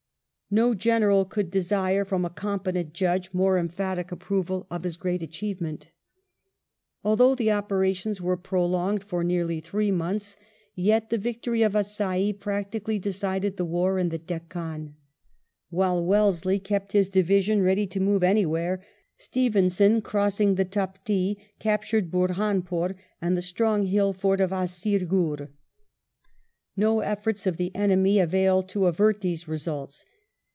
[0.53, 5.91] No General could desire, from a competent judgei mofO emphatic approval of his great achievement
[7.05, 10.35] Although the operations were prolonged for nearly thr^e months,
[10.75, 14.95] yet the victory of Assaye practically decided the war in the Deccan*
[15.69, 16.91] While Wellesley k«pt.
[16.91, 18.83] his division ready to move anywhere,
[19.15, 25.47] Stevenson crossing the Taptee captured Burhanpore and the strong hill fort of Aaseerghur,
[26.75, 30.03] No efforts of the enemy availed to avert these results.